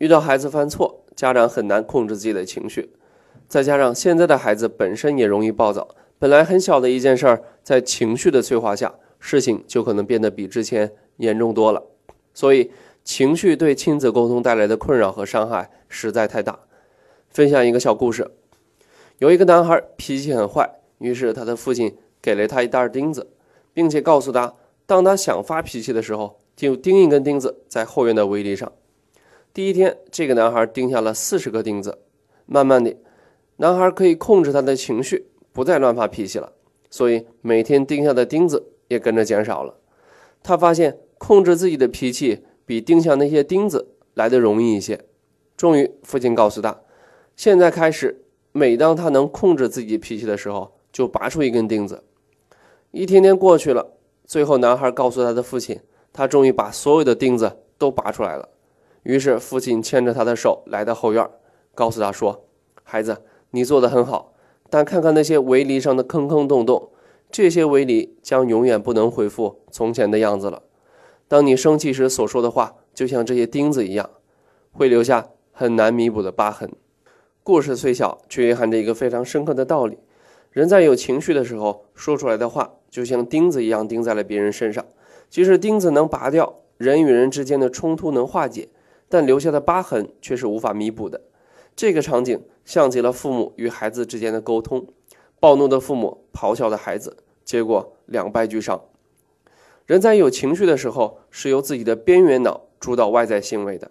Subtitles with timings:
[0.00, 2.88] 遇到孩子犯错，家长很难控制自己的情绪，
[3.46, 5.86] 再加上现在的孩子本身也容易暴躁，
[6.18, 11.84] 本来很小的一件事儿，在情绪的催化下，事情就可能变得比之前严重多了。
[12.32, 12.70] 所以，
[13.04, 16.60] 情绪对亲子沟通带来的困扰和伤害实在太大。
[17.28, 18.30] 分享一个小故事：
[19.18, 23.28] 有一个男孩脾气很坏，于是他的父亲给了他一袋钉子，
[23.74, 24.54] 并且告诉他，
[24.86, 28.72] 当他想发脾气的时候，就钉一根钉子在后院的围篱上。
[29.52, 31.98] 第一天，这个男孩钉下了四十个钉子。
[32.46, 32.96] 慢慢的，
[33.56, 36.52] 男孩可以控制他的情绪，不再乱发脾气了。
[36.88, 39.74] 所以每天钉下的钉子也跟着减少了。
[40.42, 45.00] 他发现控制自己的脾气比钉下那些钉子来的容易一些。
[45.56, 46.80] 终于，父亲告诉他，
[47.34, 52.04] 现在开始，每当他能控制自己脾气的时候，就拔出一根钉子。
[52.92, 53.94] 一天天过去了，
[54.24, 55.80] 最后男孩告诉他的父亲，
[56.12, 58.48] 他终于把所有的钉子都拔出来了。
[59.02, 61.26] 于是，父亲牵着他的手来到后院，
[61.74, 62.44] 告诉他说
[62.84, 64.34] ：“孩子，你做的很好，
[64.68, 66.90] 但看看那些围篱上的坑坑洞洞，
[67.30, 70.62] 这些围篱将永远不能恢复从前的样子了。
[71.26, 74.10] 当你生气时所说的话，就像这些钉子一样，
[74.72, 76.70] 会留下很难弥补的疤痕。”
[77.42, 79.98] 故事虽小，却蕴含着一个非常深刻的道理：
[80.50, 84.84] 人在有情绪的时候说出来的话，就像钉子一样钉在了别人身上。
[85.30, 88.68] 即使钉子能拔掉，人与人之间的冲突能化解。
[89.10, 91.20] 但留下的疤痕却是无法弥补的。
[91.76, 94.86] 这个场景像极了父母与孩子之间的沟通：
[95.38, 98.80] 暴怒的父母咆哮的孩子，结果两败俱伤。
[99.86, 103.90] 人在有情绪的时候，是由自己的边缘脑主导外在行为的。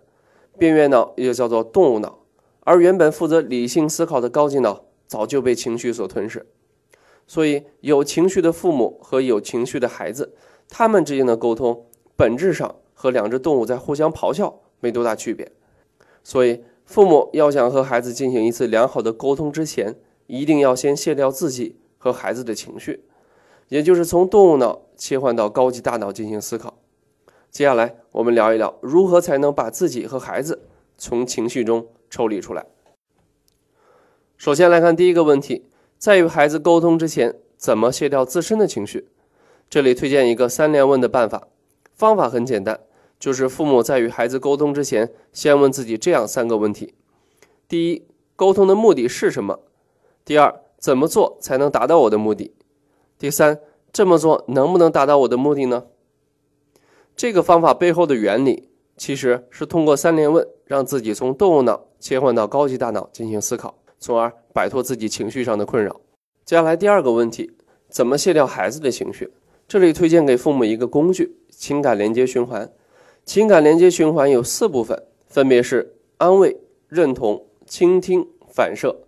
[0.57, 2.19] 边缘脑又叫做动物脑，
[2.61, 6.47] 而原本负责理性思考的高级脑早就被情绪所吞噬。
[7.27, 10.33] 所以，有情绪的父母和有情绪的孩子，
[10.69, 14.61] 他们之间的沟通本质上和两只动物在互相咆哮。
[14.79, 15.51] 没多大区别，
[16.23, 19.95] 所以父母要想和孩子进行一次良好的沟通之前，
[20.27, 23.03] 一定要先卸掉自己和孩子的情绪，
[23.67, 26.77] 也就是从动物脑切换到高级大脑进行思考。
[27.51, 30.67] 接下来我们聊一聊如何才能把自己和孩子
[30.97, 32.65] 从情绪中抽离出来。
[34.37, 35.65] 首先来看第一个问题，
[35.97, 39.09] 在与孩子沟通之前，怎么卸掉自身的情绪？
[39.69, 41.47] 这里推荐一个三连问的办法，
[41.93, 42.79] 方法很简单。
[43.19, 46.93] 就是父母在与孩子沟通之前，先问自己这样三个问题：
[47.67, 48.05] 第一，
[48.37, 49.59] 沟通的目的是什么？
[50.23, 52.53] 第二，怎么做才能达到我的目的？
[53.17, 53.59] 第三，
[53.91, 55.83] 这么做能不能达到我的目的呢？
[57.17, 65.99] 这个方法背后的原理，其实是通过三连问，让自己从动物脑切换到高级大脑进行思考，从而摆脱自己情绪上的困扰。
[66.45, 67.51] 接下来第二个问题，
[67.89, 69.33] 怎么卸掉孩子的情绪？
[69.67, 72.71] 这里推荐给父母一个工具——情感连接循环。
[73.29, 76.57] 情感连接循环有四部分，分别是安慰、
[76.87, 79.03] 认同、倾听、反射。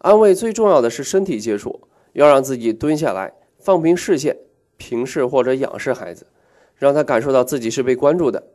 [0.00, 1.80] 安慰最重要的是身体接触，
[2.12, 4.36] 要让自己蹲下来，放平视线，
[4.76, 6.26] 平视或者仰视孩子，
[6.76, 8.50] 让他感受到自己是被关注的。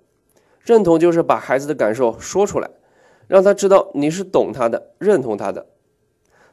[0.62, 2.70] 认同就是把孩子的感受说出来，
[3.28, 5.66] 让他知道你是懂他的，认同他的。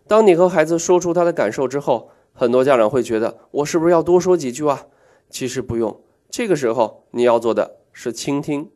[0.08, 4.86] 当你和孩子说出他的感受之后，很多家长会觉得我是不是要多说几句啊？
[5.28, 6.00] 其实不用，
[6.30, 7.80] 这个时候你要做的。
[7.98, 8.70] 是倾听。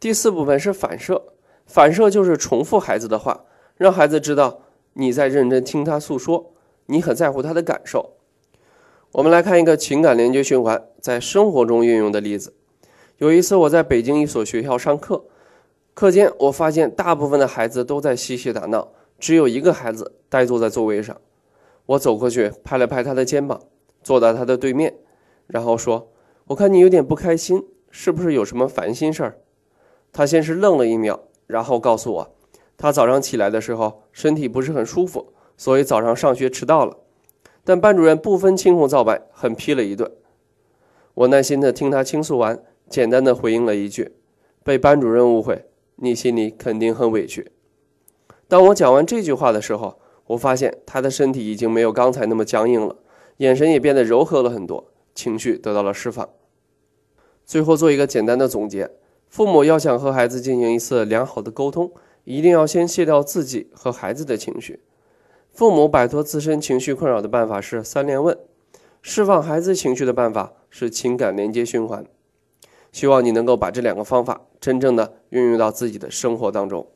[0.00, 1.34] 第四部分是反射，
[1.66, 3.44] 反射就是重复孩子的话，
[3.76, 4.62] 让孩子知道
[4.94, 6.54] 你在认真听他诉说，
[6.86, 8.14] 你很在乎他的感受。
[9.12, 12.54] 我们来看一个情感连接循环在生活中运用的例子。
[13.18, 15.22] 有一次我在北京一所学校上课，
[15.92, 21.20] 课间我发现大部分的孩子都在嬉戏打闹，只有一个孩子呆坐在座位上。
[21.84, 23.60] 我走过去拍了拍他的肩膀，
[24.02, 24.94] 坐到他的对面，
[25.46, 26.08] 然后说
[26.46, 27.66] ：“我看你有点不开心。”
[27.96, 29.38] 是不是有什么烦心事儿？
[30.12, 32.34] 他先是愣了一秒，然后告诉我，
[32.76, 36.96] 他早上起来的时候身体不是很舒服，所以早上上学迟到了。
[37.62, 40.10] 但班主任不分青红皂白，狠批了一顿。
[41.14, 44.16] 我耐心的听他倾诉完，简单的回应了一句
[44.64, 47.52] ：“被班主任误会，你心里肯定很委屈。”
[48.48, 52.96] 当我讲完这句话的时候，我发现他的身体已经没有刚才那么僵硬了，
[53.36, 56.28] 眼神也变得柔和了很多，情绪得到了释放。
[57.44, 58.90] 最后做一个简单的总结：
[59.28, 61.92] 父母要想和孩子进行一次良好的沟通，
[62.24, 64.82] 一定要先卸掉自己和孩子的情绪。
[65.52, 68.36] 父母摆脱自身情绪困扰的办法是三连问，
[69.02, 72.04] 释放孩子情绪的办法是情感连接循环。
[72.90, 76.86] 希望你能够把这两个方法真正的运用到自己的生活当中。